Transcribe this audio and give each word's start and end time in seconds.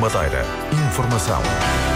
Madeira. 0.00 0.42
Informação. 0.72 1.89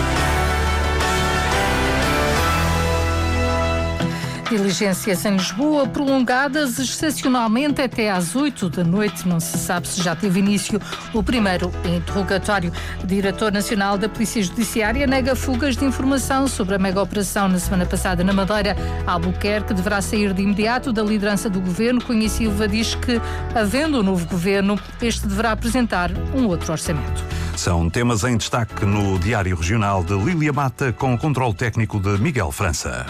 Diligências 4.56 5.24
em 5.24 5.36
Lisboa 5.36 5.84
prolongadas 5.88 6.78
excepcionalmente 6.78 7.80
até 7.82 8.08
às 8.08 8.36
8 8.36 8.70
da 8.70 8.84
noite. 8.84 9.26
Não 9.26 9.40
se 9.40 9.58
sabe 9.58 9.88
se 9.88 10.00
já 10.00 10.14
teve 10.14 10.38
início 10.38 10.80
o 11.12 11.24
primeiro 11.24 11.72
interrogatório. 11.84 12.72
O 13.02 13.06
diretor 13.06 13.50
nacional 13.50 13.98
da 13.98 14.08
Polícia 14.08 14.40
Judiciária 14.40 15.08
nega 15.08 15.34
fugas 15.34 15.76
de 15.76 15.84
informação 15.84 16.46
sobre 16.46 16.76
a 16.76 16.78
mega 16.78 17.02
operação 17.02 17.48
na 17.48 17.58
semana 17.58 17.84
passada 17.84 18.22
na 18.22 18.32
Madeira. 18.32 18.76
Albuquerque 19.04 19.74
deverá 19.74 20.00
sair 20.00 20.32
de 20.32 20.42
imediato 20.42 20.92
da 20.92 21.02
liderança 21.02 21.50
do 21.50 21.60
governo. 21.60 22.00
Cunha 22.00 22.28
Silva 22.28 22.68
diz 22.68 22.94
que, 22.94 23.20
havendo 23.56 23.98
um 23.98 24.02
novo 24.04 24.24
governo, 24.26 24.78
este 25.02 25.26
deverá 25.26 25.50
apresentar 25.50 26.12
um 26.32 26.46
outro 26.46 26.70
orçamento. 26.70 27.24
São 27.56 27.90
temas 27.90 28.22
em 28.22 28.36
destaque 28.36 28.84
no 28.84 29.18
Diário 29.18 29.56
Regional 29.56 30.04
de 30.04 30.14
Lília 30.14 30.52
Mata, 30.52 30.92
com 30.92 31.12
o 31.12 31.18
controle 31.18 31.54
técnico 31.54 31.98
de 31.98 32.18
Miguel 32.18 32.52
França. 32.52 33.04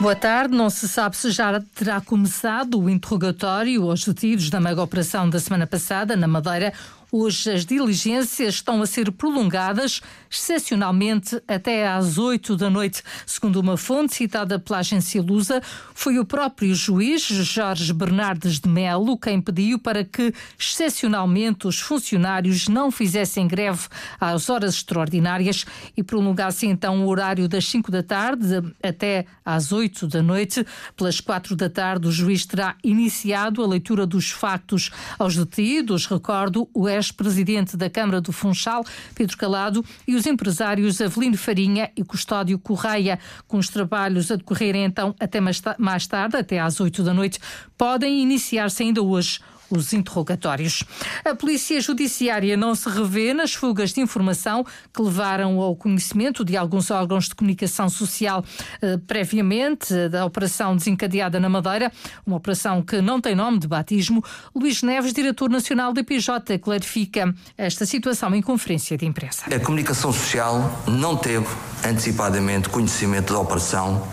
Boa 0.00 0.14
tarde. 0.14 0.54
Não 0.54 0.70
se 0.70 0.86
sabe 0.86 1.16
se 1.16 1.32
já 1.32 1.60
terá 1.74 2.00
começado 2.00 2.80
o 2.80 2.88
interrogatório 2.88 3.90
aos 3.90 4.04
detidos 4.04 4.48
da 4.48 4.60
mega 4.60 4.80
operação 4.80 5.28
da 5.28 5.40
semana 5.40 5.66
passada 5.66 6.14
na 6.14 6.28
Madeira. 6.28 6.72
Hoje 7.10 7.50
as 7.50 7.64
diligências 7.64 8.56
estão 8.56 8.82
a 8.82 8.86
ser 8.86 9.10
prolongadas, 9.10 10.02
excepcionalmente 10.30 11.40
até 11.48 11.88
às 11.88 12.18
8 12.18 12.54
da 12.54 12.68
noite. 12.68 13.02
Segundo 13.24 13.56
uma 13.60 13.78
fonte 13.78 14.14
citada 14.14 14.58
pela 14.58 14.80
agência 14.80 15.22
Lusa, 15.22 15.62
foi 15.94 16.18
o 16.18 16.24
próprio 16.26 16.74
juiz 16.74 17.22
Jorge 17.22 17.94
Bernardes 17.94 18.60
de 18.60 18.68
Melo 18.68 19.16
quem 19.16 19.40
pediu 19.40 19.78
para 19.78 20.04
que, 20.04 20.34
excepcionalmente, 20.60 21.66
os 21.66 21.80
funcionários 21.80 22.68
não 22.68 22.90
fizessem 22.90 23.48
greve 23.48 23.88
às 24.20 24.50
horas 24.50 24.74
extraordinárias 24.74 25.64
e 25.96 26.02
prolongassem 26.02 26.70
então 26.70 27.06
o 27.06 27.08
horário 27.08 27.48
das 27.48 27.66
5 27.68 27.90
da 27.90 28.02
tarde 28.02 28.62
até 28.82 29.24
às 29.42 29.72
8 29.72 30.06
da 30.08 30.22
noite. 30.22 30.62
Pelas 30.94 31.20
4 31.20 31.56
da 31.56 31.70
tarde, 31.70 32.06
o 32.06 32.12
juiz 32.12 32.44
terá 32.44 32.76
iniciado 32.84 33.64
a 33.64 33.66
leitura 33.66 34.06
dos 34.06 34.30
factos 34.30 34.90
aos 35.18 35.34
detidos. 35.34 36.04
Recordo, 36.04 36.68
o 36.74 36.86
ex-presidente 36.98 37.76
da 37.76 37.88
Câmara 37.88 38.20
do 38.20 38.32
Funchal, 38.32 38.84
Pedro 39.14 39.36
Calado, 39.36 39.84
e 40.06 40.14
os 40.14 40.26
empresários 40.26 41.00
Avelino 41.00 41.38
Farinha 41.38 41.90
e 41.96 42.04
Custódio 42.04 42.58
Correia, 42.58 43.18
com 43.46 43.56
os 43.56 43.68
trabalhos 43.68 44.30
a 44.30 44.36
decorrerem 44.36 44.84
então 44.84 45.14
até 45.18 45.40
mais 45.40 46.06
tarde, 46.06 46.36
até 46.36 46.58
às 46.58 46.80
8 46.80 47.02
da 47.02 47.14
noite, 47.14 47.38
podem 47.76 48.20
iniciar-se 48.22 48.82
ainda 48.82 49.02
hoje 49.02 49.40
os 49.70 49.92
interrogatórios. 49.92 50.84
A 51.24 51.34
Polícia 51.34 51.80
Judiciária 51.80 52.56
não 52.56 52.74
se 52.74 52.88
revê 52.88 53.32
nas 53.34 53.54
fugas 53.54 53.92
de 53.92 54.00
informação 54.00 54.64
que 54.92 55.02
levaram 55.02 55.60
ao 55.60 55.76
conhecimento 55.76 56.44
de 56.44 56.56
alguns 56.56 56.90
órgãos 56.90 57.28
de 57.28 57.34
comunicação 57.34 57.88
social 57.88 58.44
eh, 58.80 58.98
previamente 59.06 60.08
da 60.08 60.24
operação 60.24 60.76
desencadeada 60.76 61.38
na 61.38 61.48
Madeira, 61.48 61.92
uma 62.26 62.36
operação 62.36 62.82
que 62.82 63.00
não 63.00 63.20
tem 63.20 63.34
nome 63.34 63.58
de 63.58 63.68
batismo. 63.68 64.22
Luís 64.54 64.82
Neves, 64.82 65.12
diretor 65.12 65.50
nacional 65.50 65.92
da 65.92 66.02
PJ, 66.02 66.58
clarifica 66.58 67.34
esta 67.56 67.84
situação 67.86 68.34
em 68.34 68.42
conferência 68.42 68.96
de 68.96 69.06
imprensa. 69.06 69.44
A 69.54 69.60
comunicação 69.60 70.12
social 70.12 70.82
não 70.86 71.16
teve 71.16 71.46
antecipadamente 71.84 72.68
conhecimento 72.68 73.32
da 73.32 73.40
operação 73.40 74.06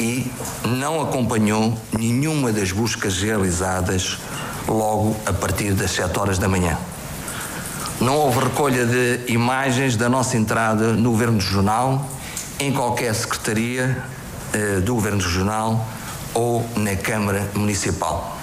e 0.00 0.26
não 0.78 1.00
acompanhou 1.00 1.78
nenhuma 1.98 2.52
das 2.52 2.70
buscas 2.70 3.20
realizadas 3.22 4.18
logo 4.68 5.16
a 5.26 5.32
partir 5.32 5.72
das 5.72 5.90
7 5.92 6.18
horas 6.18 6.38
da 6.38 6.48
manhã. 6.48 6.76
Não 8.00 8.16
houve 8.16 8.40
recolha 8.40 8.84
de 8.84 9.32
imagens 9.32 9.96
da 9.96 10.08
nossa 10.08 10.36
entrada 10.36 10.92
no 10.92 11.10
Governo 11.10 11.38
Regional, 11.38 12.06
em 12.58 12.72
qualquer 12.72 13.14
secretaria 13.14 13.96
eh, 14.52 14.80
do 14.80 14.94
Governo 14.94 15.22
Regional 15.22 15.86
ou 16.34 16.68
na 16.76 16.94
Câmara 16.96 17.48
Municipal. 17.54 18.36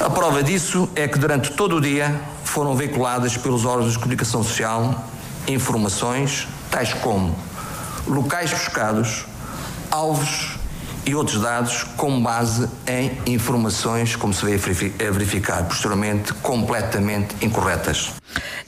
A 0.00 0.10
prova 0.10 0.42
disso 0.42 0.88
é 0.96 1.06
que 1.06 1.18
durante 1.18 1.52
todo 1.52 1.76
o 1.76 1.80
dia 1.80 2.20
foram 2.44 2.74
veiculadas 2.74 3.36
pelos 3.36 3.64
órgãos 3.64 3.92
de 3.92 3.98
comunicação 3.98 4.42
social 4.42 5.04
informações 5.46 6.46
tais 6.70 6.92
como 6.94 7.34
locais 8.06 8.50
buscados, 8.50 9.26
alvos 9.90 10.51
e 11.04 11.14
outros 11.14 11.40
dados 11.40 11.84
com 11.96 12.22
base 12.22 12.68
em 12.86 13.32
informações, 13.32 14.16
como 14.16 14.32
se 14.32 14.44
veio 14.44 14.56
a 14.56 15.10
verificar 15.10 15.64
posteriormente, 15.64 16.32
completamente 16.34 17.34
incorretas. 17.44 18.12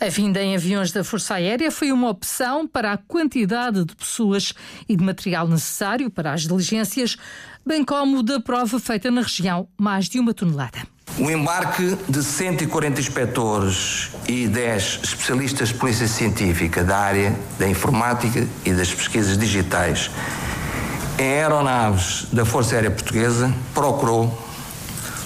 A 0.00 0.09
vinda 0.09 0.43
em 0.43 0.55
aviões 0.55 0.93
da 0.93 1.05
Força 1.05 1.34
Aérea 1.34 1.71
foi 1.71 1.93
uma 1.93 2.11
opção 2.11 2.67
para 2.67 2.93
a 2.93 2.97
quantidade 2.97 3.84
de 3.84 3.94
pessoas 3.94 4.53
e 4.89 4.97
de 4.97 5.05
material 5.05 5.47
necessário 5.49 6.11
para 6.11 6.33
as 6.33 6.43
diligências, 6.43 7.17
bem 7.65 7.84
como 7.84 8.23
da 8.23 8.41
prova 8.41 8.78
feita 8.81 9.11
na 9.11 9.23
região, 9.23 9.69
mais 9.78 10.09
de 10.09 10.19
uma 10.19 10.34
tonelada. 10.34 10.78
O 11.19 11.31
embarque 11.31 11.97
de 12.09 12.25
140 12.25 13.00
inspectores 13.00 14.11
e 14.27 14.49
10 14.49 15.00
especialistas 15.05 15.69
de 15.69 15.75
polícia 15.75 16.09
científica 16.09 16.83
da 16.83 16.99
área 16.99 17.39
da 17.56 17.69
informática 17.69 18.49
e 18.65 18.73
das 18.73 18.93
pesquisas 18.93 19.39
digitais 19.39 20.11
em 21.19 21.22
aeronaves 21.22 22.26
da 22.32 22.44
Força 22.44 22.75
Aérea 22.75 22.91
Portuguesa 22.91 23.52
procurou, 23.72 24.36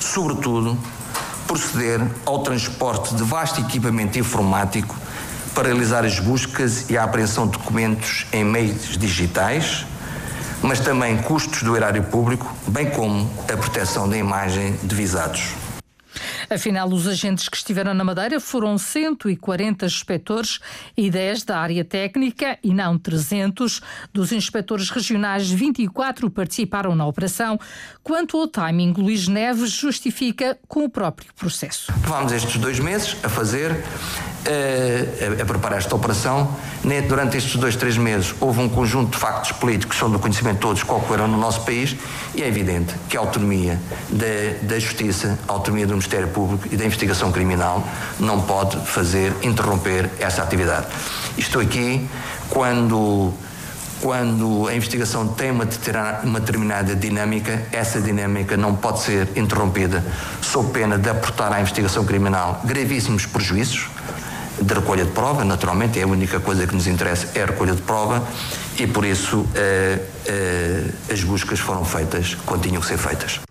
sobretudo, 0.01 0.79
proceder 1.47 2.01
ao 2.27 2.43
transporte 2.43 3.15
de 3.15 3.23
vasto 3.23 3.61
equipamento 3.61 4.19
informático 4.19 4.95
para 5.55 5.69
realizar 5.69 6.05
as 6.05 6.21
buscas 6.21 6.91
e 6.91 6.99
a 6.99 7.05
apreensão 7.05 7.47
de 7.47 7.53
documentos 7.53 8.27
em 8.33 8.45
meios 8.45 8.99
digitais, 8.99 9.87
mas 10.63 10.79
também 10.79 11.17
custos 11.17 11.63
do 11.63 11.75
erário 11.75 12.03
público, 12.05 12.53
bem 12.67 12.91
como 12.91 13.29
a 13.43 13.57
proteção 13.57 14.09
da 14.09 14.17
imagem 14.17 14.79
de 14.83 14.95
visados. 14.95 15.55
Afinal, 16.51 16.89
os 16.89 17.07
agentes 17.07 17.49
que 17.49 17.57
estiveram 17.57 17.93
na 17.93 18.03
Madeira 18.03 18.41
foram 18.41 18.79
140 18.79 19.85
inspectores 19.85 20.61
e 20.97 21.11
10 21.11 21.45
da 21.45 21.59
área 21.59 21.85
técnica 21.85 22.59
e 22.63 22.73
não 22.73 22.99
300. 22.99 23.83
Dos 24.13 24.33
inspectores 24.33 24.89
regionais, 24.89 25.51
24 25.51 26.31
participaram 26.31 26.95
na 26.95 27.07
operação. 27.07 27.59
Quanto 28.03 28.39
ao 28.39 28.49
timing, 28.49 28.95
Luís 28.97 29.29
Neves 29.29 29.71
justifica 29.71 30.59
com 30.67 30.85
o 30.85 30.89
próprio 30.89 31.33
processo. 31.35 31.93
Levámos 32.03 32.33
estes 32.33 32.57
dois 32.57 32.79
meses 32.79 33.17
a 33.23 33.29
fazer 33.29 33.77
a, 34.49 35.43
a, 35.43 35.45
preparar 35.45 35.79
esta 35.79 35.95
operação. 35.95 36.49
Durante 37.09 37.37
estes 37.37 37.57
dois, 37.57 37.77
três 37.77 37.97
meses 37.97 38.35
houve 38.41 38.61
um 38.61 38.69
conjunto 38.69 39.13
de 39.13 39.19
factos 39.19 39.53
políticos 39.53 39.95
que 39.95 40.01
são 40.01 40.11
do 40.11 40.19
conhecimento 40.19 40.57
de 40.57 40.61
todos 40.61 40.83
que 40.83 40.91
ocorreram 40.91 41.29
no 41.29 41.39
nosso 41.39 41.61
país 41.63 41.97
e 42.35 42.43
é 42.43 42.49
evidente 42.49 42.95
que 43.09 43.17
a 43.17 43.21
autonomia 43.21 43.79
da, 44.09 44.67
da 44.67 44.79
Justiça, 44.79 45.39
a 45.47 45.53
autonomia 45.53 45.87
do 45.87 45.93
Ministério 45.93 46.29
Público 46.29 46.69
e 46.71 46.77
da 46.77 46.85
investigação 46.85 47.31
criminal 47.31 47.87
não 48.19 48.41
pode 48.41 48.77
fazer 48.87 49.33
interromper 49.43 50.11
essa 50.19 50.43
atividade. 50.43 50.87
Estou 51.37 51.61
aqui 51.61 52.09
quando 52.49 53.35
quando 54.01 54.69
a 54.69 54.75
investigação 54.75 55.27
tem 55.27 55.51
uma 55.51 55.65
determinada 55.65 56.95
dinâmica, 56.95 57.67
essa 57.73 58.01
dinâmica 58.01 58.57
não 58.57 58.75
pode 58.75 59.01
ser 59.01 59.29
interrompida 59.37 60.05
sob 60.41 60.71
pena 60.71 60.97
de 60.97 61.09
aportar 61.09 61.53
à 61.53 61.61
investigação 61.61 62.05
criminal 62.05 62.61
gravíssimos 62.65 63.27
prejuízos, 63.27 63.89
de 64.61 64.75
recolha 64.75 65.05
de 65.05 65.11
prova, 65.13 65.45
naturalmente, 65.45 65.99
é 65.99 66.03
a 66.03 66.07
única 66.07 66.41
coisa 66.41 66.67
que 66.67 66.75
nos 66.75 66.87
interessa 66.87 67.29
é 67.35 67.43
a 67.43 67.47
recolha 67.47 67.75
de 67.75 67.83
prova 67.83 68.27
e 68.79 68.87
por 68.87 69.05
isso 69.05 69.47
eh, 69.55 69.99
eh, 70.27 70.85
as 71.13 71.23
buscas 71.23 71.59
foram 71.59 71.85
feitas 71.85 72.37
quando 72.47 72.63
tinham 72.63 72.81
que 72.81 72.87
ser 72.87 72.99
feitas. 72.99 73.48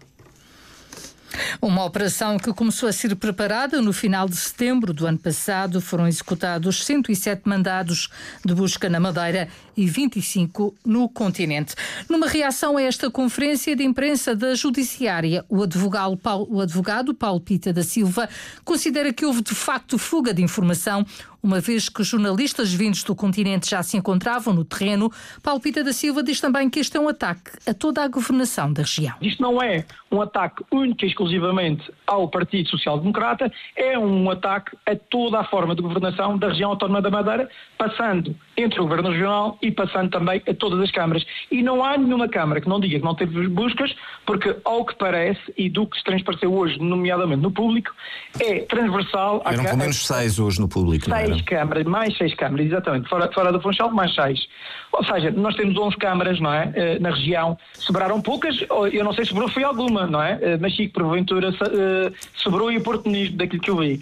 Uma 1.59 1.83
operação 1.83 2.37
que 2.37 2.53
começou 2.53 2.87
a 2.87 2.93
ser 2.93 3.15
preparada 3.15 3.81
no 3.81 3.91
final 3.91 4.29
de 4.29 4.35
setembro 4.35 4.93
do 4.93 5.07
ano 5.07 5.17
passado. 5.17 5.81
Foram 5.81 6.07
executados 6.07 6.85
107 6.85 7.41
mandados 7.45 8.09
de 8.45 8.53
busca 8.53 8.87
na 8.87 8.99
Madeira 8.99 9.47
e 9.75 9.87
25 9.87 10.75
no 10.85 11.09
continente. 11.09 11.73
Numa 12.07 12.27
reação 12.27 12.77
a 12.77 12.81
esta 12.81 13.09
conferência 13.09 13.75
de 13.75 13.83
imprensa 13.83 14.35
da 14.35 14.53
Judiciária, 14.53 15.43
o 15.49 15.63
advogado 15.63 16.15
Paulo, 16.15 16.47
o 16.49 16.61
advogado 16.61 17.13
Paulo 17.13 17.41
Pita 17.41 17.73
da 17.73 17.83
Silva 17.83 18.29
considera 18.63 19.11
que 19.11 19.25
houve 19.25 19.41
de 19.41 19.55
facto 19.55 19.97
fuga 19.97 20.33
de 20.33 20.43
informação 20.43 21.05
uma 21.41 21.59
vez 21.59 21.89
que 21.89 22.03
jornalistas 22.03 22.73
vindos 22.73 23.03
do 23.03 23.15
continente 23.15 23.69
já 23.69 23.81
se 23.83 23.97
encontravam 23.97 24.53
no 24.53 24.65
terreno, 24.65 25.11
Paulo 25.41 25.59
Pita 25.59 25.83
da 25.83 25.93
Silva 25.93 26.23
diz 26.23 26.41
também 26.41 26.69
que 26.69 26.79
este 26.79 26.97
é 26.97 26.99
um 26.99 27.07
ataque 27.07 27.51
a 27.67 27.73
toda 27.73 28.03
a 28.03 28.07
governação 28.07 28.71
da 28.71 28.81
região. 28.81 29.15
Isto 29.21 29.41
não 29.41 29.61
é 29.61 29.85
um 30.11 30.21
ataque 30.21 30.63
único 30.71 31.03
e 31.03 31.07
exclusivamente 31.07 31.91
ao 32.05 32.27
Partido 32.29 32.69
Social 32.69 32.99
Democrata, 32.99 33.51
é 33.75 33.97
um 33.97 34.29
ataque 34.29 34.77
a 34.85 34.95
toda 34.95 35.39
a 35.39 35.43
forma 35.43 35.75
de 35.75 35.81
governação 35.81 36.37
da 36.37 36.49
região 36.49 36.71
autónoma 36.71 37.01
da 37.01 37.09
Madeira, 37.09 37.49
passando 37.77 38.35
entre 38.57 38.79
o 38.79 38.83
Governo 38.83 39.11
Regional 39.11 39.57
e 39.61 39.71
passando 39.71 40.09
também 40.09 40.41
a 40.47 40.53
todas 40.53 40.79
as 40.79 40.91
câmaras. 40.91 41.23
E 41.51 41.61
não 41.61 41.83
há 41.85 41.95
nenhuma 41.97 42.27
Câmara 42.27 42.59
que 42.59 42.67
não 42.67 42.79
diga 42.79 42.99
que 42.99 43.05
não 43.05 43.15
teve 43.15 43.47
buscas, 43.47 43.95
porque, 44.25 44.55
ao 44.65 44.83
que 44.83 44.95
parece, 44.95 45.39
e 45.55 45.69
do 45.69 45.85
que 45.85 45.97
se 45.97 46.03
transpareceu 46.03 46.53
hoje, 46.53 46.77
nomeadamente 46.79 47.41
no 47.41 47.51
público, 47.51 47.93
é 48.39 48.59
transversal... 48.61 49.41
Eram 49.45 49.63
pelo 49.63 49.77
menos 49.77 50.05
seis 50.05 50.39
hoje 50.39 50.59
no 50.59 50.67
público, 50.67 51.05
Seis 51.05 51.29
não 51.29 51.39
câmaras, 51.45 51.83
mais 51.85 52.17
seis 52.17 52.33
câmaras, 52.33 52.65
exatamente. 52.65 53.07
Fora, 53.07 53.31
fora 53.31 53.51
do 53.51 53.61
Funchal, 53.61 53.91
mais 53.91 54.13
seis. 54.13 54.47
Ou 54.91 55.03
seja, 55.03 55.31
nós 55.31 55.55
temos 55.55 55.77
11 55.77 55.95
câmaras, 55.97 56.39
não 56.39 56.51
é? 56.51 56.71
Eh, 56.75 56.99
na 56.99 57.11
região. 57.11 57.57
Sobraram 57.73 58.19
poucas, 58.21 58.59
eu 58.91 59.03
não 59.03 59.13
sei 59.13 59.25
se 59.25 59.29
sobrou 59.29 59.49
foi 59.49 59.63
alguma, 59.63 60.07
não 60.07 60.21
é? 60.21 60.39
Eh, 60.41 60.57
mas 60.59 60.75
sim 60.75 60.87
que 60.87 60.93
porventura 60.93 61.49
eh, 61.49 62.11
sobrou 62.35 62.71
e 62.71 62.77
oportunismo 62.77 63.37
daquilo 63.37 63.61
que 63.61 63.69
eu 63.69 63.77
vi. 63.77 64.01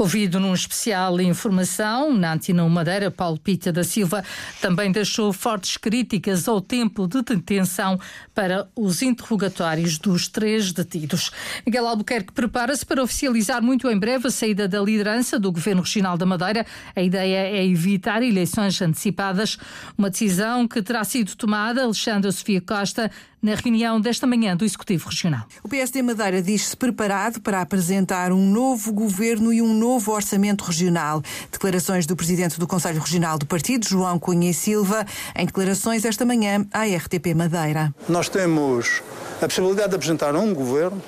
Ouvido 0.00 0.40
num 0.40 0.54
especial 0.54 1.20
informação 1.20 2.14
na 2.14 2.32
Antena 2.32 2.66
Madeira, 2.66 3.10
Paulo 3.10 3.38
Pita 3.38 3.70
da 3.70 3.84
Silva 3.84 4.24
também 4.58 4.90
deixou 4.90 5.30
fortes 5.30 5.76
críticas 5.76 6.48
ao 6.48 6.58
tempo 6.58 7.06
de 7.06 7.20
detenção 7.20 8.00
para 8.34 8.66
os 8.74 9.02
interrogatórios 9.02 9.98
dos 9.98 10.26
três 10.26 10.72
detidos. 10.72 11.30
Miguel 11.66 11.86
Albuquerque 11.86 12.32
prepara-se 12.32 12.86
para 12.86 13.02
oficializar 13.02 13.62
muito 13.62 13.90
em 13.90 13.98
breve 13.98 14.28
a 14.28 14.30
saída 14.30 14.66
da 14.66 14.80
liderança 14.80 15.38
do 15.38 15.52
Governo 15.52 15.82
Regional 15.82 16.16
da 16.16 16.24
Madeira. 16.24 16.64
A 16.96 17.02
ideia 17.02 17.58
é 17.58 17.66
evitar 17.66 18.22
eleições 18.22 18.80
antecipadas, 18.80 19.58
uma 19.98 20.08
decisão 20.08 20.66
que 20.66 20.80
terá 20.80 21.04
sido 21.04 21.36
tomada 21.36 21.84
Alexandra 21.84 22.32
Sofia 22.32 22.62
Costa 22.62 23.10
na 23.42 23.54
reunião 23.54 24.00
desta 24.00 24.26
manhã 24.26 24.54
do 24.54 24.64
Executivo 24.64 25.08
Regional. 25.08 25.46
O 25.62 25.68
PSD 25.68 26.02
Madeira 26.02 26.42
diz-se 26.42 26.76
preparado 26.76 27.40
para 27.40 27.62
apresentar 27.62 28.32
um 28.32 28.50
novo 28.50 28.92
governo 28.92 29.52
e 29.52 29.62
um 29.62 29.72
novo 29.72 29.89
orçamento 30.08 30.64
regional. 30.64 31.22
Declarações 31.50 32.06
do 32.06 32.14
presidente 32.14 32.58
do 32.58 32.66
Conselho 32.66 33.00
Regional 33.00 33.38
do 33.38 33.46
Partido, 33.46 33.88
João 33.88 34.18
Cunha 34.18 34.50
e 34.50 34.54
Silva, 34.54 35.04
em 35.34 35.46
declarações 35.46 36.04
esta 36.04 36.24
manhã 36.24 36.66
à 36.72 36.84
RTP 36.84 37.34
Madeira. 37.34 37.94
Nós 38.08 38.28
temos 38.28 39.02
a 39.40 39.46
possibilidade 39.46 39.90
de 39.90 39.96
apresentar 39.96 40.34
um 40.36 40.54
governo 40.54 41.02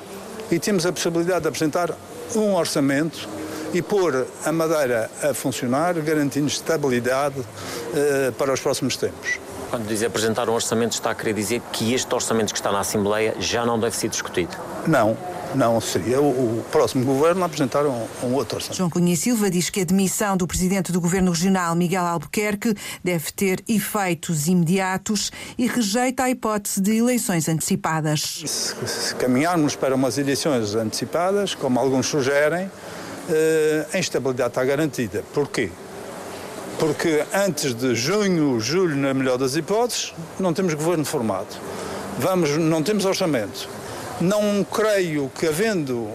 e 0.50 0.58
temos 0.58 0.84
a 0.86 0.92
possibilidade 0.92 1.42
de 1.42 1.48
apresentar 1.48 1.90
um 2.34 2.54
orçamento 2.54 3.28
e 3.72 3.80
pôr 3.80 4.26
a 4.44 4.52
Madeira 4.52 5.10
a 5.22 5.32
funcionar, 5.32 5.94
garantindo 5.94 6.46
estabilidade 6.46 7.36
eh, 7.94 8.32
para 8.36 8.52
os 8.52 8.60
próximos 8.60 8.96
tempos. 8.96 9.38
Quando 9.70 9.86
diz 9.86 10.02
apresentar 10.02 10.48
um 10.50 10.52
orçamento, 10.52 10.92
está 10.92 11.10
a 11.12 11.14
querer 11.14 11.32
dizer 11.32 11.62
que 11.72 11.94
este 11.94 12.14
orçamento 12.14 12.52
que 12.52 12.58
está 12.58 12.70
na 12.70 12.80
Assembleia 12.80 13.34
já 13.40 13.64
não 13.64 13.80
deve 13.80 13.96
ser 13.96 14.08
discutido? 14.08 14.54
Não, 14.86 15.16
não 15.54 15.80
seria 15.80 16.20
o, 16.20 16.58
o 16.58 16.64
próximo 16.70 17.04
governo 17.04 17.42
a 17.42 17.46
apresentar 17.46 17.84
um, 17.86 18.06
um, 18.22 18.34
outro 18.34 18.56
orçamento. 18.56 18.76
João 18.76 18.90
Cunha 18.90 19.16
Silva 19.16 19.50
diz 19.50 19.70
que 19.70 19.80
a 19.80 19.84
demissão 19.84 20.36
do 20.36 20.46
presidente 20.46 20.92
do 20.92 21.00
governo 21.00 21.30
regional, 21.30 21.74
Miguel 21.74 22.04
Albuquerque, 22.04 22.74
deve 23.02 23.32
ter 23.32 23.62
efeitos 23.68 24.46
imediatos 24.46 25.30
e 25.58 25.66
rejeita 25.66 26.24
a 26.24 26.30
hipótese 26.30 26.80
de 26.80 26.96
eleições 26.96 27.48
antecipadas. 27.48 28.42
Se, 28.46 28.74
se 28.86 29.14
caminharmos 29.16 29.76
para 29.76 29.94
umas 29.94 30.18
eleições 30.18 30.74
antecipadas, 30.74 31.54
como 31.54 31.78
alguns 31.78 32.06
sugerem, 32.06 32.70
eh, 33.28 33.86
a 33.92 33.98
instabilidade 33.98 34.50
está 34.50 34.64
garantida. 34.64 35.24
Porquê? 35.32 35.70
porque 36.78 37.24
antes 37.32 37.74
de 37.74 37.94
junho, 37.94 38.58
julho, 38.58 38.96
na 38.96 39.14
melhor 39.14 39.38
das 39.38 39.54
hipóteses, 39.54 40.12
não 40.40 40.52
temos 40.52 40.74
governo 40.74 41.04
formado. 41.04 41.46
Vamos, 42.18 42.56
não 42.58 42.82
temos 42.82 43.04
orçamento. 43.04 43.68
Não 44.22 44.62
creio 44.62 45.28
que 45.36 45.48
havendo, 45.48 46.08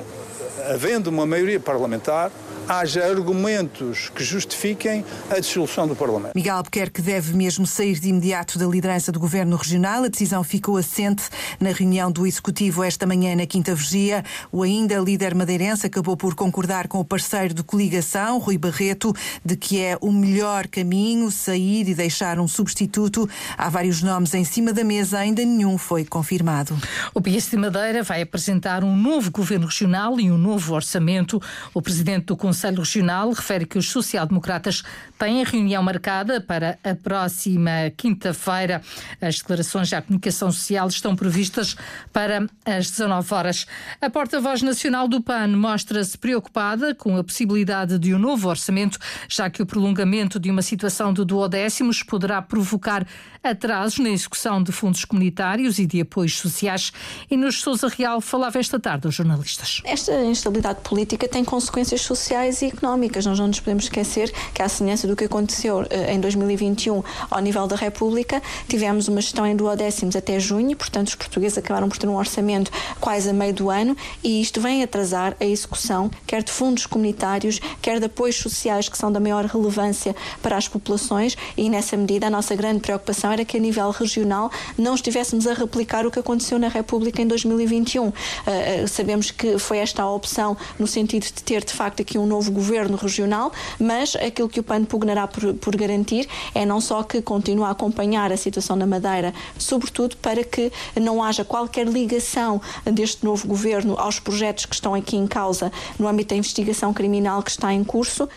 havendo 0.72 1.10
uma 1.10 1.26
maioria 1.26 1.60
parlamentar, 1.60 2.32
haja 2.70 3.06
argumentos 3.06 4.10
que 4.10 4.24
justifiquem 4.24 5.06
a 5.30 5.40
dissolução 5.40 5.88
do 5.88 5.96
Parlamento. 5.96 6.34
Miguel 6.36 6.58
Albuquerque 6.58 7.02
deve 7.02 7.34
mesmo 7.34 7.66
sair 7.66 7.98
de 7.98 8.10
imediato 8.10 8.60
da 8.60 8.66
liderança 8.66 9.10
do 9.10 9.20
Governo 9.20 9.56
Regional. 9.56 10.04
A 10.04 10.08
decisão 10.10 10.44
ficou 10.44 10.76
assente 10.76 11.24
na 11.62 11.72
reunião 11.72 12.12
do 12.12 12.28
Executivo 12.28 12.84
esta 12.84 13.06
manhã 13.06 13.36
na 13.36 13.46
Quinta 13.46 13.74
Vigia. 13.74 14.24
O 14.52 14.64
ainda 14.64 15.00
líder 15.00 15.34
madeirense 15.34 15.88
acabou 15.88 16.18
por 16.18 16.36
concordar 16.36 16.90
com 16.90 17.00
o 17.00 17.06
parceiro 17.06 17.54
de 17.54 17.64
coligação, 17.64 18.38
Rui 18.38 18.58
Barreto, 18.58 19.16
de 19.46 19.56
que 19.56 19.82
é 19.82 19.98
o 20.02 20.12
melhor 20.12 20.68
caminho 20.68 21.32
sair 21.32 21.88
e 21.88 21.96
deixar 21.96 22.38
um 22.38 22.48
substituto. 22.48 23.30
Há 23.58 23.70
vários 23.70 24.02
nomes 24.02 24.34
em 24.34 24.44
cima 24.44 24.74
da 24.74 24.84
mesa, 24.84 25.20
ainda 25.20 25.44
nenhum 25.44 25.78
foi 25.78 26.04
confirmado. 26.04 26.78
O 27.14 27.22
PS 27.22 27.50
de 27.50 27.58
Madeira 27.58 28.04
vai 28.04 28.22
apresentar 28.22 28.84
um 28.84 28.96
novo 28.96 29.32
Governo 29.32 29.68
Regional 29.68 30.20
e 30.20 30.30
um 30.30 30.38
novo 30.38 30.74
orçamento. 30.74 31.42
O 31.74 31.82
presidente 31.82 32.26
do 32.26 32.36
Conselho 32.36 32.57
Conselho 32.58 32.80
Regional 32.80 33.30
refere 33.34 33.68
que 33.68 33.78
os 33.78 33.88
social-democratas 33.88 34.82
têm 35.20 35.44
reunião 35.44 35.84
marcada 35.84 36.42
para 36.42 36.80
a 36.84 36.96
próxima 36.96 37.92
quinta-feira. 37.96 38.82
As 39.22 39.38
declarações 39.38 39.94
à 39.94 40.02
comunicação 40.02 40.52
social 40.52 40.88
estão 40.88 41.16
previstas 41.16 41.76
para 42.12 42.48
as 42.66 42.90
19 42.90 43.32
horas. 43.32 43.68
A 44.02 44.10
porta-voz 44.10 44.64
nacional 44.64 45.08
do 45.08 45.22
PAN 45.22 45.50
mostra-se 45.50 46.18
preocupada 46.18 46.96
com 46.96 47.16
a 47.16 47.24
possibilidade 47.24 48.00
de 48.00 48.16
um 48.16 48.18
novo 48.18 48.50
orçamento, 48.50 48.98
já 49.30 49.52
que 49.52 49.62
o 49.62 49.66
prolongamento 49.66 50.40
de 50.40 50.50
uma 50.50 50.64
situação 50.64 51.14
de 51.14 51.24
duodécimos 51.24 52.02
poderá 52.02 52.42
provocar 52.42 53.06
atrasos 53.44 54.00
na 54.00 54.10
execução 54.10 54.64
de 54.64 54.72
fundos 54.72 55.06
comunitários 55.06 55.78
e 55.78 55.86
de 55.86 56.02
apoios 56.02 56.38
sociais. 56.38 56.92
E 57.30 57.38
nos 57.38 57.62
Sousa 57.62 57.88
Real 57.88 58.20
falava 58.20 58.60
esta 58.60 58.80
tarde 58.80 59.06
aos 59.06 59.14
jornalistas. 59.14 59.82
Esta 59.86 60.24
instabilidade 60.26 60.82
política 60.82 61.28
tem 61.28 61.46
consequências 61.46 62.02
sociais 62.02 62.47
e 62.48 62.66
económicas. 62.68 63.26
Nós 63.26 63.38
não 63.38 63.48
nos 63.48 63.60
podemos 63.60 63.84
esquecer 63.84 64.32
que, 64.54 64.62
à 64.62 64.70
semelhança 64.70 65.06
do 65.06 65.16
que 65.16 65.26
aconteceu 65.26 65.86
eh, 65.90 66.14
em 66.14 66.20
2021 66.20 67.04
ao 67.30 67.42
nível 67.42 67.68
da 67.68 67.76
República, 67.76 68.42
tivemos 68.68 69.08
uma 69.08 69.20
gestão 69.20 69.46
em 69.46 69.56
duodécimos 69.56 70.16
até 70.16 70.40
junho, 70.40 70.76
portanto, 70.76 71.10
os 71.10 71.16
portugueses 71.16 71.58
acabaram 71.58 71.90
por 71.90 71.98
ter 71.98 72.08
um 72.08 72.16
orçamento 72.16 72.72
quase 73.02 73.30
a 73.30 73.34
meio 73.34 73.54
do 73.54 73.70
ano 73.70 73.96
e 74.24 74.42
isto 74.42 74.62
vem 74.62 74.82
atrasar 74.82 75.36
a 75.40 75.46
execução, 75.46 76.10
quer 76.26 76.42
de 76.42 76.52
fundos 76.52 76.86
comunitários, 76.86 77.60
quer 77.82 78.00
de 78.00 78.06
apoios 78.06 78.38
sociais 78.38 78.88
que 78.88 78.98
são 78.98 79.12
da 79.12 79.20
maior 79.20 79.44
relevância 79.46 80.16
para 80.42 80.56
as 80.56 80.68
populações 80.68 81.36
e, 81.58 81.70
nessa 81.70 81.98
medida, 81.98 82.28
a 82.28 82.30
nossa 82.30 82.56
grande 82.56 82.80
preocupação 82.80 83.32
era 83.32 83.44
que 83.44 83.58
a 83.58 83.60
nível 83.60 83.92
regional 83.92 84.50
não 84.78 84.96
estivéssemos 84.96 85.46
a 85.48 85.54
replicar 85.54 86.06
o 86.06 86.12
que 86.12 86.20
aconteceu 86.20 86.58
na 86.58 86.70
República 86.70 87.22
em 87.22 87.28
2021. 87.28 88.08
Uh, 88.08 88.12
uh, 88.12 88.88
sabemos 88.88 89.32
que 89.32 89.58
foi 89.60 89.80
esta 89.80 90.04
a 90.04 90.12
opção 90.12 90.56
no 90.78 90.88
sentido 90.88 91.24
de 91.24 91.44
ter 91.44 91.64
de 91.64 91.74
facto 91.74 92.02
aqui 92.02 92.18
um 92.18 92.26
novo 92.26 92.37
governo 92.46 92.98
regional, 92.98 93.52
mas 93.80 94.16
aquilo 94.16 94.50
que 94.50 94.60
o 94.60 94.64
PAN 94.64 94.86
pugnará 94.86 95.28
por, 95.28 95.54
por 95.56 95.76
garantir 95.76 96.28
é 96.54 96.66
não 96.66 96.80
só 96.80 97.04
que 97.04 97.22
continue 97.22 97.66
a 97.66 97.72
acompanhar 97.72 98.32
a 98.32 98.38
situação 98.38 98.76
na 98.76 98.86
Madeira, 98.86 99.34
sobretudo 99.58 100.16
para 100.18 100.44
que 100.44 100.72
não 101.00 101.24
haja 101.24 101.44
qualquer 101.44 101.88
ligação 101.88 102.62
deste 102.86 103.24
novo 103.24 103.48
governo 103.48 103.96
aos 103.98 104.20
projetos 104.20 104.66
que 104.66 104.76
estão 104.76 104.94
aqui 104.94 105.16
em 105.16 105.28
causa 105.28 105.72
no 105.98 106.08
âmbito 106.08 106.30
da 106.30 106.38
investigação 106.38 106.94
criminal 106.94 107.42
que 107.42 107.52
está 107.52 107.74
em 107.74 107.84
curso. 107.84 108.28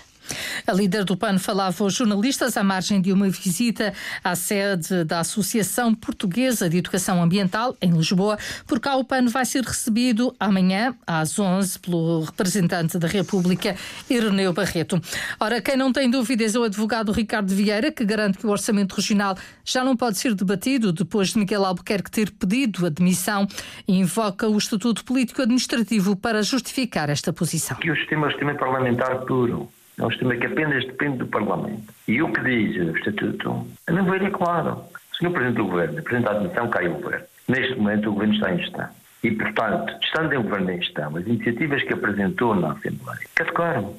A 0.67 0.73
líder 0.73 1.05
do 1.05 1.17
PAN 1.17 1.39
falava 1.39 1.85
aos 1.85 1.95
jornalistas 1.95 2.57
à 2.57 2.63
margem 2.63 3.01
de 3.01 3.13
uma 3.13 3.29
visita 3.29 3.93
à 4.23 4.35
sede 4.35 5.05
da 5.05 5.21
Associação 5.21 5.95
Portuguesa 5.95 6.69
de 6.69 6.79
Educação 6.79 7.23
Ambiental, 7.23 7.77
em 7.81 7.91
Lisboa. 7.91 8.39
Por 8.67 8.81
cá, 8.81 8.97
o 8.97 9.05
PAN 9.05 9.27
vai 9.27 9.45
ser 9.45 9.63
recebido 9.65 10.35
amanhã, 10.39 10.95
às 11.07 11.39
11, 11.39 11.79
pelo 11.79 12.23
representante 12.23 12.99
da 12.99 13.09
República, 13.09 13.77
Ireneu 14.09 14.53
Barreto. 14.53 15.01
Ora, 15.39 15.61
quem 15.61 15.77
não 15.77 15.93
tem 15.93 16.11
dúvidas 16.11 16.55
é 16.55 16.59
o 16.59 16.65
advogado 16.65 17.13
Ricardo 17.13 17.55
Vieira, 17.55 17.91
que 17.91 18.05
garante 18.05 18.39
que 18.39 18.47
o 18.47 18.51
orçamento 18.51 18.95
regional 18.95 19.37
já 19.65 19.85
não 19.85 19.97
pode 19.97 20.19
ser 20.19 20.35
debatido 20.35 20.93
depois 20.93 21.29
de 21.29 21.39
Miguel 21.39 21.65
Albuquerque 21.65 22.11
ter 22.11 22.31
pedido 22.31 22.87
a 22.87 22.89
demissão 22.89 23.47
e 23.87 23.99
invoca 23.99 24.49
o 24.49 24.57
Estatuto 24.57 25.05
Político-Administrativo 25.05 26.17
para 26.17 26.43
justificar 26.43 27.09
esta 27.11 27.33
posição. 27.33 27.77
Que 27.79 27.91
o 27.91 27.97
sistema 27.97 28.29
é 28.29 28.31
sistema 28.31 28.55
parlamentar 28.55 29.21
puro 29.27 29.69
é 30.01 30.07
um 30.07 30.11
sistema 30.11 30.35
que 30.35 30.47
apenas 30.47 30.85
depende 30.87 31.19
do 31.19 31.27
Parlamento. 31.27 31.93
E 32.09 32.23
o 32.23 32.33
que 32.33 32.41
diz 32.41 32.77
o 32.77 32.97
Estatuto 32.97 33.67
não 33.89 34.05
ver 34.05 34.23
é 34.23 34.31
claro. 34.31 34.83
O 35.13 35.17
Sr. 35.17 35.31
Presidente 35.31 35.57
do 35.57 35.67
Governo 35.67 35.99
apresenta 35.99 36.31
a 36.31 36.37
admissão, 36.37 36.69
cai 36.71 36.89
o 36.89 36.95
Governo. 36.95 37.27
Neste 37.49 37.75
momento 37.77 38.09
o 38.09 38.13
Governo 38.15 38.35
está 38.35 38.55
em 38.55 38.59
gestão. 38.59 38.89
E, 39.23 39.31
portanto, 39.33 39.95
estando 40.03 40.33
em 40.33 40.43
Governo 40.43 40.71
em 40.71 40.81
gestão, 40.81 41.15
as 41.15 41.27
iniciativas 41.27 41.83
que 41.83 41.93
apresentou 41.93 42.55
na 42.55 42.73
Assembleia 42.73 43.21
caducaram. 43.35 43.95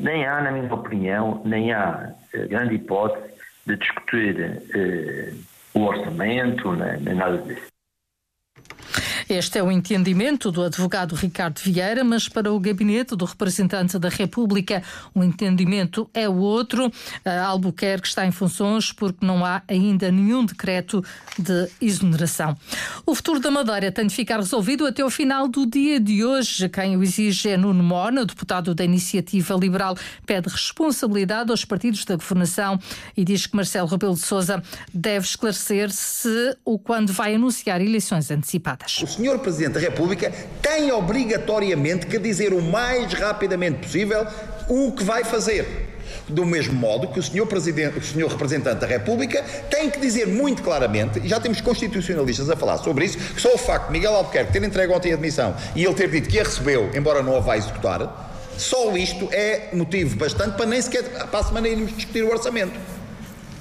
Nem 0.00 0.26
há, 0.26 0.40
na 0.40 0.50
minha 0.50 0.74
opinião, 0.74 1.40
nem 1.44 1.72
há 1.72 2.12
eh, 2.32 2.46
grande 2.46 2.74
hipótese 2.74 3.34
de 3.66 3.76
discutir 3.76 4.60
eh, 4.74 5.32
o 5.74 5.80
orçamento, 5.82 6.72
nem, 6.72 7.00
nem 7.00 7.14
nada 7.14 7.38
disso. 7.38 7.73
Este 9.28 9.58
é 9.58 9.62
o 9.62 9.72
entendimento 9.72 10.52
do 10.52 10.62
advogado 10.62 11.14
Ricardo 11.14 11.58
Vieira, 11.58 12.04
mas 12.04 12.28
para 12.28 12.52
o 12.52 12.60
gabinete 12.60 13.16
do 13.16 13.24
representante 13.24 13.98
da 13.98 14.08
República, 14.08 14.82
o 15.14 15.24
entendimento 15.24 16.08
é 16.12 16.28
o 16.28 16.36
outro. 16.36 16.92
Albuquerque 17.46 18.06
está 18.06 18.26
em 18.26 18.30
funções 18.30 18.92
porque 18.92 19.24
não 19.24 19.44
há 19.44 19.62
ainda 19.66 20.10
nenhum 20.10 20.44
decreto 20.44 21.02
de 21.38 21.68
exoneração. 21.80 22.56
O 23.06 23.14
futuro 23.14 23.40
da 23.40 23.50
Madeira 23.50 23.90
tem 23.90 24.06
de 24.06 24.14
ficar 24.14 24.36
resolvido 24.36 24.86
até 24.86 25.04
o 25.04 25.10
final 25.10 25.48
do 25.48 25.66
dia 25.66 25.98
de 25.98 26.24
hoje. 26.24 26.68
Quem 26.68 26.96
o 26.96 27.02
exige 27.02 27.48
é 27.48 27.56
Nuno 27.56 27.82
Mona, 27.82 28.26
deputado 28.26 28.74
da 28.74 28.84
Iniciativa 28.84 29.54
Liberal, 29.54 29.96
pede 30.26 30.48
responsabilidade 30.48 31.50
aos 31.50 31.64
partidos 31.64 32.04
da 32.04 32.16
governação 32.16 32.78
e 33.16 33.24
diz 33.24 33.46
que 33.46 33.56
Marcelo 33.56 33.88
Rebelo 33.88 34.14
de 34.14 34.20
Sousa 34.20 34.62
deve 34.92 35.26
esclarecer 35.26 35.90
se 35.90 36.56
ou 36.64 36.78
quando 36.78 37.12
vai 37.12 37.34
anunciar 37.34 37.80
eleições 37.80 38.30
antecipadas. 38.30 39.13
Sr. 39.14 39.38
Presidente 39.38 39.74
da 39.74 39.80
República 39.80 40.32
tem 40.60 40.90
obrigatoriamente 40.92 42.06
que 42.06 42.18
dizer 42.18 42.52
o 42.52 42.60
mais 42.60 43.12
rapidamente 43.12 43.78
possível 43.78 44.26
o 44.68 44.92
que 44.92 45.04
vai 45.04 45.24
fazer. 45.24 45.90
Do 46.28 46.44
mesmo 46.44 46.74
modo 46.74 47.08
que 47.08 47.18
o 47.18 47.22
Sr. 47.22 47.46
Presidente, 47.46 47.98
o 47.98 48.02
Sr. 48.02 48.28
Representante 48.28 48.80
da 48.80 48.86
República 48.86 49.42
tem 49.70 49.90
que 49.90 50.00
dizer 50.00 50.26
muito 50.26 50.62
claramente, 50.62 51.20
e 51.22 51.28
já 51.28 51.38
temos 51.38 51.60
constitucionalistas 51.60 52.48
a 52.48 52.56
falar 52.56 52.78
sobre 52.78 53.04
isso, 53.04 53.18
que 53.18 53.40
só 53.40 53.54
o 53.54 53.58
facto 53.58 53.86
de 53.86 53.92
Miguel 53.92 54.14
Albuquerque 54.14 54.52
ter 54.52 54.62
entregue 54.62 54.92
ontem 54.92 55.12
a 55.12 55.14
admissão 55.14 55.54
e 55.76 55.84
ele 55.84 55.94
ter 55.94 56.10
dito 56.10 56.28
que 56.28 56.40
a 56.40 56.44
recebeu, 56.44 56.90
embora 56.94 57.22
não 57.22 57.36
a 57.36 57.40
vá 57.40 57.56
executar, 57.56 58.32
só 58.56 58.96
isto 58.96 59.28
é 59.32 59.70
motivo 59.72 60.16
bastante 60.16 60.56
para 60.56 60.66
nem 60.66 60.80
sequer 60.80 61.02
para 61.02 61.40
a 61.40 61.44
semana 61.44 61.68
irmos 61.68 61.94
discutir 61.94 62.22
o 62.22 62.30
orçamento. 62.30 62.72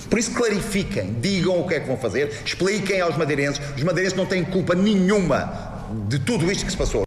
Por 0.10 0.20
isso 0.20 0.32
clarifiquem, 0.32 1.16
digam 1.20 1.60
o 1.60 1.68
que 1.68 1.76
é 1.76 1.80
que 1.80 1.88
vão 1.88 1.98
fazer, 1.98 2.42
expliquem 2.46 3.02
aos 3.02 3.18
madeirenses. 3.18 3.62
Os 3.76 3.84
madeirenses 3.84 4.18
não 4.18 4.26
têm 4.26 4.44
culpa 4.44 4.76
nenhuma 4.76 5.74
de 6.08 6.20
tudo 6.20 6.52
isto 6.52 6.66
que 6.66 6.72
se 6.72 6.78
passou. 6.78 7.04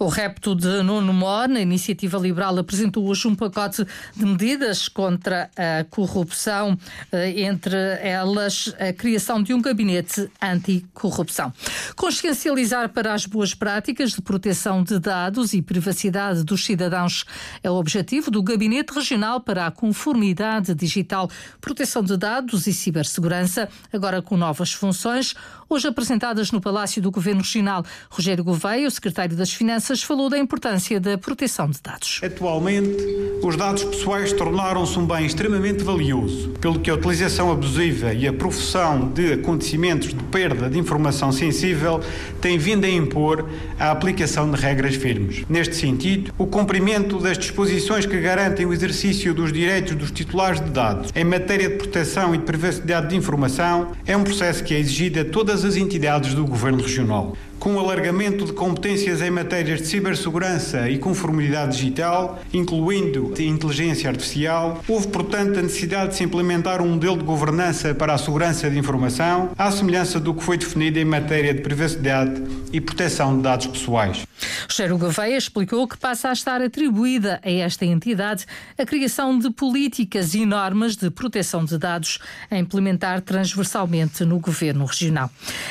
O 0.00 0.06
repto 0.06 0.54
de 0.54 0.80
Nuno 0.84 1.12
Mor, 1.12 1.48
na 1.48 1.60
Iniciativa 1.60 2.18
Liberal, 2.18 2.56
apresentou 2.56 3.08
hoje 3.08 3.26
um 3.26 3.34
pacote 3.34 3.84
de 4.14 4.24
medidas 4.24 4.88
contra 4.88 5.50
a 5.56 5.82
corrupção, 5.90 6.78
eh, 7.10 7.40
entre 7.42 7.76
elas 8.00 8.72
a 8.78 8.92
criação 8.92 9.42
de 9.42 9.52
um 9.52 9.60
gabinete 9.60 10.30
anticorrupção. 10.40 11.52
Consciencializar 11.96 12.90
para 12.90 13.12
as 13.12 13.26
boas 13.26 13.54
práticas 13.54 14.12
de 14.12 14.22
proteção 14.22 14.84
de 14.84 15.00
dados 15.00 15.52
e 15.52 15.60
privacidade 15.60 16.44
dos 16.44 16.64
cidadãos 16.64 17.24
é 17.60 17.68
o 17.68 17.74
objetivo 17.74 18.30
do 18.30 18.40
Gabinete 18.40 18.92
Regional 18.92 19.40
para 19.40 19.66
a 19.66 19.70
Conformidade 19.72 20.74
Digital, 20.76 21.28
Proteção 21.60 22.04
de 22.04 22.16
Dados 22.16 22.68
e 22.68 22.72
Cibersegurança, 22.72 23.68
agora 23.92 24.22
com 24.22 24.36
novas 24.36 24.72
funções, 24.72 25.34
hoje 25.70 25.86
apresentadas 25.86 26.50
no 26.50 26.60
Palácio 26.60 27.02
do 27.02 27.10
Governo 27.10 27.42
Regional. 27.42 27.84
Rogério 28.10 28.42
Gouveia, 28.42 28.88
o 28.88 28.90
secretário 28.90 29.36
das 29.36 29.52
Finanças, 29.52 30.02
falou 30.02 30.30
da 30.30 30.38
importância 30.38 30.98
da 30.98 31.18
proteção 31.18 31.68
de 31.68 31.80
dados. 31.82 32.20
Atualmente, 32.24 32.96
os 33.42 33.54
dados 33.54 33.84
pessoais 33.84 34.32
tornaram-se 34.32 34.98
um 34.98 35.06
bem 35.06 35.26
extremamente 35.26 35.84
valioso, 35.84 36.50
pelo 36.60 36.80
que 36.80 36.90
a 36.90 36.94
utilização 36.94 37.52
abusiva 37.52 38.14
e 38.14 38.26
a 38.26 38.32
profissão 38.32 39.10
de 39.10 39.34
acontecimentos 39.34 40.08
de 40.08 40.24
perda 40.24 40.70
de 40.70 40.78
informação 40.78 41.30
sensível 41.30 42.00
têm 42.40 42.56
vindo 42.56 42.84
a 42.84 42.90
impor 42.90 43.48
a 43.78 43.90
aplicação 43.90 44.50
de 44.50 44.58
regras 44.58 44.94
firmes. 44.94 45.44
Neste 45.48 45.76
sentido, 45.76 46.32
o 46.38 46.46
cumprimento 46.46 47.18
das 47.18 47.36
disposições 47.36 48.06
que 48.06 48.18
garantem 48.18 48.64
o 48.64 48.72
exercício 48.72 49.34
dos 49.34 49.52
direitos 49.52 49.94
dos 49.94 50.10
titulares 50.10 50.60
de 50.60 50.70
dados 50.70 51.10
em 51.14 51.24
matéria 51.24 51.68
de 51.68 51.76
proteção 51.76 52.34
e 52.34 52.38
de 52.38 52.44
privacidade 52.44 53.08
de 53.08 53.16
informação 53.16 53.92
é 54.06 54.16
um 54.16 54.24
processo 54.24 54.64
que 54.64 54.74
é 54.74 54.78
exigido 54.78 55.20
a 55.20 55.24
todas 55.24 55.57
as 55.64 55.76
entidades 55.76 56.34
do 56.34 56.46
Governo 56.46 56.82
Regional 56.82 57.36
com 57.68 57.74
o 57.74 57.80
alargamento 57.80 58.46
de 58.46 58.52
competências 58.54 59.20
em 59.20 59.30
matérias 59.30 59.82
de 59.82 59.88
cibersegurança 59.88 60.88
e 60.88 60.96
conformidade 60.96 61.76
digital, 61.76 62.40
incluindo 62.50 63.34
de 63.34 63.46
inteligência 63.46 64.08
artificial, 64.08 64.82
houve, 64.88 65.08
portanto, 65.08 65.58
a 65.58 65.62
necessidade 65.62 66.12
de 66.12 66.16
se 66.16 66.24
implementar 66.24 66.80
um 66.80 66.88
modelo 66.88 67.18
de 67.18 67.24
governança 67.24 67.94
para 67.94 68.14
a 68.14 68.18
segurança 68.18 68.70
de 68.70 68.78
informação, 68.78 69.50
à 69.58 69.70
semelhança 69.70 70.18
do 70.18 70.32
que 70.32 70.42
foi 70.42 70.56
definido 70.56 70.98
em 70.98 71.04
matéria 71.04 71.52
de 71.52 71.60
privacidade 71.60 72.42
e 72.72 72.80
proteção 72.80 73.36
de 73.36 73.42
dados 73.42 73.66
pessoais. 73.66 74.26
Cheiro 74.68 74.96
Gouveia 74.96 75.36
explicou 75.36 75.86
que 75.86 75.98
passa 75.98 76.30
a 76.30 76.32
estar 76.32 76.62
atribuída 76.62 77.40
a 77.44 77.50
esta 77.50 77.84
entidade 77.84 78.46
a 78.78 78.86
criação 78.86 79.38
de 79.38 79.50
políticas 79.50 80.34
e 80.34 80.46
normas 80.46 80.96
de 80.96 81.10
proteção 81.10 81.64
de 81.64 81.76
dados 81.76 82.18
a 82.50 82.56
implementar 82.56 83.20
transversalmente 83.20 84.24
no 84.24 84.38
governo 84.38 84.86
regional. 84.86 85.30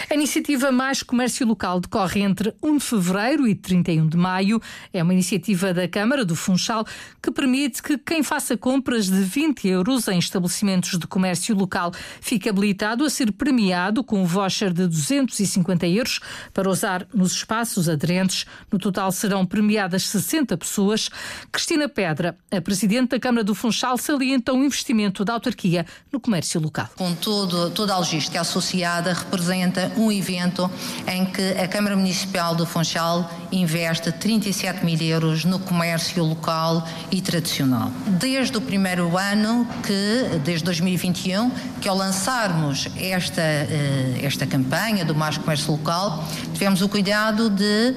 A 0.09 0.13
iniciativa 0.13 0.71
Mais 0.71 1.01
Comércio 1.01 1.47
Local 1.47 1.79
decorre 1.87 2.21
entre 2.21 2.53
1 2.61 2.77
de 2.77 2.83
fevereiro 2.83 3.47
e 3.47 3.55
31 3.55 4.07
de 4.07 4.17
maio. 4.17 4.61
É 4.93 5.01
uma 5.01 5.13
iniciativa 5.13 5.73
da 5.73 5.87
Câmara 5.87 6.25
do 6.25 6.35
Funchal 6.35 6.85
que 7.23 7.31
permite 7.31 7.81
que 7.81 7.97
quem 7.97 8.21
faça 8.21 8.57
compras 8.57 9.09
de 9.09 9.21
20 9.21 9.67
euros 9.69 10.07
em 10.09 10.19
estabelecimentos 10.19 10.99
de 10.99 11.07
comércio 11.07 11.55
local 11.55 11.91
fique 12.19 12.49
habilitado 12.49 13.05
a 13.05 13.09
ser 13.09 13.31
premiado 13.31 14.03
com 14.03 14.21
um 14.21 14.25
voucher 14.25 14.73
de 14.73 14.85
250 14.85 15.87
euros 15.87 16.19
para 16.53 16.69
usar 16.69 17.07
nos 17.13 17.31
espaços 17.31 17.87
aderentes. 17.87 18.45
No 18.71 18.77
total 18.77 19.11
serão 19.11 19.45
premiadas 19.45 20.03
60 20.03 20.57
pessoas. 20.57 21.09
Cristina 21.51 21.87
Pedra, 21.87 22.37
a 22.51 22.59
Presidente 22.59 23.11
da 23.11 23.19
Câmara 23.19 23.45
do 23.45 23.55
Funchal, 23.55 23.97
salienta 23.97 24.51
o 24.51 24.61
investimento 24.61 25.23
da 25.23 25.33
autarquia 25.33 25.85
no 26.11 26.19
comércio 26.19 26.59
local. 26.59 26.89
Com 26.97 27.15
todo, 27.15 27.69
toda 27.71 27.93
a 27.93 27.97
logística 27.97 28.41
associada, 28.41 29.13
representa 29.13 29.91
um 29.95 30.11
evento 30.11 30.69
em 31.07 31.25
que 31.25 31.51
a 31.53 31.66
Câmara 31.67 31.95
Municipal 31.95 32.55
do 32.55 32.65
Funchal 32.65 33.29
investe 33.51 34.11
37 34.11 34.85
mil 34.85 34.99
euros 34.99 35.45
no 35.45 35.59
comércio 35.59 36.23
local 36.23 36.87
e 37.11 37.21
tradicional. 37.21 37.91
Desde 38.07 38.57
o 38.57 38.61
primeiro 38.61 39.17
ano, 39.17 39.67
que, 39.83 40.39
desde 40.43 40.63
2021, 40.65 41.49
que 41.81 41.87
ao 41.87 41.95
lançarmos 41.95 42.87
esta, 42.97 43.41
eh, 43.41 44.19
esta 44.23 44.45
campanha 44.45 45.05
do 45.05 45.13
Mais 45.13 45.37
Comércio 45.37 45.71
Local, 45.71 46.23
tivemos 46.53 46.81
o 46.81 46.89
cuidado 46.89 47.49
de 47.49 47.95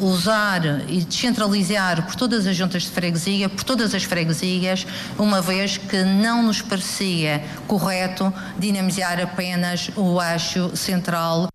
usar 0.00 0.64
e 0.88 1.04
descentralizar 1.04 2.04
por 2.06 2.16
todas 2.16 2.46
as 2.46 2.56
juntas 2.56 2.82
de 2.82 2.90
freguesia, 2.90 3.48
por 3.48 3.64
todas 3.64 3.94
as 3.94 4.04
freguesias, 4.04 4.86
uma 5.18 5.40
vez 5.40 5.76
que 5.76 6.02
não 6.02 6.42
nos 6.42 6.62
parecia 6.62 7.44
correto 7.66 8.32
dinamizar 8.58 9.20
apenas 9.20 9.90
o 9.96 10.20
eixo 10.20 10.76
central. 10.76 11.48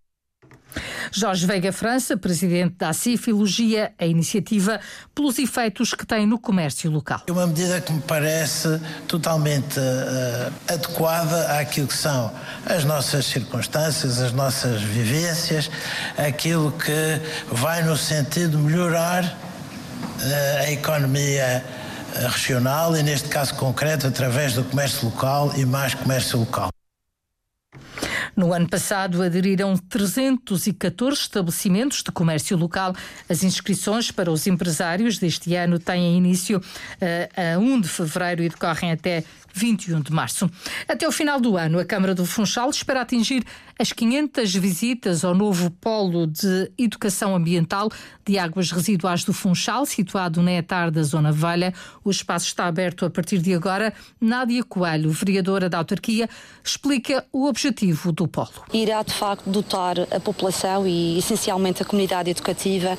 Jorge 1.14 1.46
Veiga 1.46 1.72
França, 1.72 2.16
presidente 2.16 2.76
da 2.78 2.92
CIF, 2.92 3.28
elogia 3.28 3.92
a 3.98 4.06
iniciativa 4.06 4.80
pelos 5.14 5.38
efeitos 5.38 5.92
que 5.92 6.06
tem 6.06 6.26
no 6.26 6.38
comércio 6.38 6.90
local. 6.90 7.22
É 7.26 7.32
uma 7.32 7.46
medida 7.46 7.80
que 7.80 7.92
me 7.92 8.00
parece 8.00 8.80
totalmente 9.06 9.78
uh, 9.78 10.52
adequada 10.66 11.58
àquilo 11.58 11.86
que 11.86 11.96
são 11.96 12.32
as 12.64 12.84
nossas 12.84 13.26
circunstâncias, 13.26 14.20
as 14.20 14.32
nossas 14.32 14.80
vivências, 14.80 15.70
aquilo 16.16 16.72
que 16.72 17.20
vai 17.54 17.82
no 17.82 17.96
sentido 17.96 18.56
de 18.56 18.62
melhorar 18.62 19.24
uh, 19.24 20.58
a 20.60 20.72
economia 20.72 21.64
eh, 22.14 22.28
regional 22.28 22.96
e, 22.96 23.02
neste 23.02 23.28
caso 23.28 23.54
concreto, 23.54 24.06
através 24.06 24.54
do 24.54 24.64
comércio 24.64 25.06
local 25.06 25.52
e 25.56 25.64
mais 25.64 25.94
comércio 25.94 26.38
local. 26.38 26.70
No 28.42 28.52
ano 28.52 28.68
passado 28.68 29.22
aderiram 29.22 29.76
314 29.76 31.20
estabelecimentos 31.20 32.02
de 32.02 32.10
comércio 32.10 32.56
local. 32.56 32.92
As 33.28 33.44
inscrições 33.44 34.10
para 34.10 34.32
os 34.32 34.48
empresários 34.48 35.16
deste 35.16 35.54
ano 35.54 35.78
têm 35.78 36.16
início 36.16 36.58
uh, 36.58 37.54
a 37.54 37.56
1 37.56 37.80
de 37.82 37.88
fevereiro 37.88 38.42
e 38.42 38.48
decorrem 38.48 38.90
até 38.90 39.22
21 39.54 40.00
de 40.00 40.12
março. 40.12 40.50
Até 40.88 41.06
o 41.06 41.12
final 41.12 41.40
do 41.40 41.56
ano, 41.56 41.78
a 41.78 41.84
Câmara 41.84 42.14
do 42.14 42.24
Funchal 42.24 42.70
espera 42.70 43.02
atingir 43.02 43.44
as 43.78 43.92
500 43.92 44.54
visitas 44.54 45.24
ao 45.24 45.34
novo 45.34 45.70
polo 45.70 46.26
de 46.26 46.70
educação 46.78 47.34
ambiental 47.34 47.90
de 48.24 48.38
águas 48.38 48.70
residuais 48.70 49.24
do 49.24 49.32
Funchal, 49.32 49.84
situado 49.84 50.42
na 50.42 50.52
etar 50.52 50.90
da 50.90 51.02
Zona 51.02 51.32
Velha. 51.32 51.74
O 52.04 52.10
espaço 52.10 52.46
está 52.46 52.66
aberto 52.66 53.04
a 53.04 53.10
partir 53.10 53.38
de 53.38 53.52
agora. 53.52 53.92
Nádia 54.20 54.62
Coelho, 54.62 55.10
vereadora 55.10 55.68
da 55.68 55.78
autarquia, 55.78 56.28
explica 56.62 57.24
o 57.32 57.46
objetivo 57.46 58.12
do 58.12 58.28
polo. 58.28 58.48
Irá, 58.72 59.02
de 59.02 59.12
facto, 59.12 59.50
dotar 59.50 59.96
a 60.10 60.20
população 60.20 60.86
e, 60.86 61.18
essencialmente, 61.18 61.82
a 61.82 61.84
comunidade 61.84 62.30
educativa, 62.30 62.96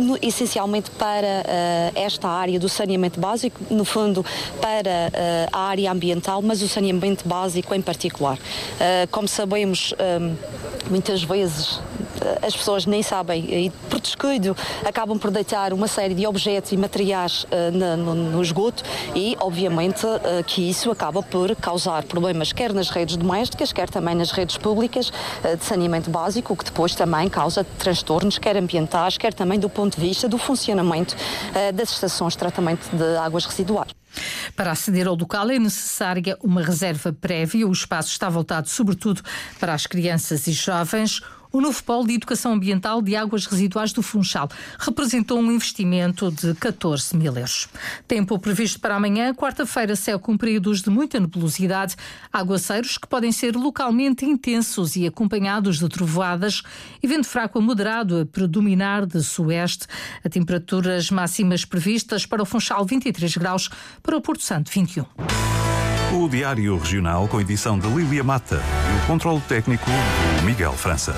um, 0.00 0.16
essencialmente 0.20 0.90
para 0.92 1.26
uh, 1.26 1.92
esta 1.94 2.28
área 2.28 2.58
do 2.58 2.68
saneamento 2.68 3.20
básico, 3.20 3.60
no 3.72 3.84
fundo, 3.84 4.24
para 4.60 5.10
uh, 5.12 5.53
a 5.54 5.68
área 5.68 5.92
ambiental, 5.92 6.42
mas 6.42 6.62
o 6.62 6.68
saneamento 6.68 7.28
básico 7.28 7.72
em 7.74 7.80
particular. 7.80 8.36
Uh, 8.36 9.08
como 9.10 9.28
sabemos, 9.28 9.94
um, 10.20 10.34
muitas 10.90 11.22
vezes 11.22 11.80
as 12.42 12.56
pessoas 12.56 12.86
nem 12.86 13.02
sabem, 13.02 13.44
e 13.44 13.70
por 13.90 14.00
descuido, 14.00 14.56
acabam 14.84 15.18
por 15.18 15.30
deitar 15.30 15.72
uma 15.72 15.88
série 15.88 16.14
de 16.14 16.26
objetos 16.26 16.72
e 16.72 16.76
materiais 16.76 17.44
uh, 17.44 17.96
no, 17.96 18.14
no, 18.14 18.42
esgoto 18.42 18.82
e, 19.14 19.36
obviamente, 19.40 20.06
uh, 20.06 20.44
que 20.46 20.68
isso 20.68 20.90
acaba 20.90 21.22
por 21.22 21.54
causar 21.56 22.04
problemas 22.04 22.52
quer 22.52 22.72
nas 22.72 22.90
redes 22.90 23.16
domésticas, 23.16 23.72
quer 23.72 23.88
também 23.88 24.14
nas 24.14 24.30
redes 24.30 24.56
públicas 24.56 25.08
uh, 25.08 25.56
de 25.56 25.64
saneamento 25.64 26.10
básico, 26.10 26.52
o 26.52 26.56
que 26.56 26.64
depois 26.64 26.94
também 26.94 27.28
causa 27.28 27.64
transtornos, 27.78 28.38
quer 28.38 28.56
ambientais, 28.56 29.18
quer 29.18 29.32
também 29.32 29.58
do 29.58 29.68
ponto 29.68 29.98
de 29.98 30.06
vista 30.06 30.28
do 30.28 30.38
funcionamento 30.38 31.16
das 31.74 31.90
estações 31.90 32.32
de 32.32 32.38
tratamento 32.38 32.88
de 32.94 33.16
águas 33.16 33.44
residuais. 33.44 33.90
Para 34.56 34.72
aceder 34.72 35.06
ao 35.06 35.14
local 35.14 35.50
é 35.50 35.58
necessária 35.58 36.36
uma 36.42 36.62
reserva 36.62 37.12
prévia. 37.12 37.66
O 37.66 37.72
espaço 37.72 38.10
está 38.10 38.28
voltado 38.28 38.68
sobretudo 38.68 39.22
para 39.58 39.74
as 39.74 39.86
crianças 39.86 40.46
e 40.46 40.52
jovens 40.52 41.20
o 41.54 41.60
novo 41.60 41.84
polo 41.84 42.04
de 42.04 42.14
educação 42.14 42.52
ambiental 42.52 43.00
de 43.00 43.14
águas 43.14 43.46
residuais 43.46 43.92
do 43.92 44.02
Funchal 44.02 44.48
representou 44.76 45.38
um 45.38 45.52
investimento 45.52 46.28
de 46.32 46.52
14 46.54 47.16
mil 47.16 47.32
euros. 47.36 47.68
Tempo 48.08 48.36
previsto 48.40 48.80
para 48.80 48.96
amanhã, 48.96 49.32
quarta-feira, 49.32 49.94
céu 49.94 50.18
com 50.18 50.36
períodos 50.36 50.82
de 50.82 50.90
muita 50.90 51.20
nebulosidade, 51.20 51.94
aguaceiros 52.32 52.98
que 52.98 53.06
podem 53.06 53.30
ser 53.30 53.54
localmente 53.54 54.24
intensos 54.24 54.96
e 54.96 55.06
acompanhados 55.06 55.78
de 55.78 55.88
trovoadas 55.88 56.62
e 57.00 57.06
vento 57.06 57.28
fraco 57.28 57.60
a 57.60 57.62
moderado 57.62 58.22
a 58.22 58.26
predominar 58.26 59.06
de 59.06 59.22
sueste. 59.22 59.86
A 60.24 60.28
temperaturas 60.28 61.08
máximas 61.08 61.64
previstas 61.64 62.26
para 62.26 62.42
o 62.42 62.46
Funchal 62.46 62.84
23 62.84 63.36
graus, 63.36 63.70
para 64.02 64.16
o 64.16 64.20
Porto 64.20 64.42
Santo 64.42 64.72
21. 64.72 65.04
O 66.14 66.28
Diário 66.28 66.78
Regional 66.78 67.26
com 67.26 67.40
edição 67.40 67.76
de 67.76 67.88
Lília 67.88 68.22
Mata 68.22 68.60
e 68.60 69.02
o 69.02 69.06
controle 69.06 69.40
técnico 69.48 69.90
do 70.38 70.44
Miguel 70.44 70.72
França. 70.74 71.12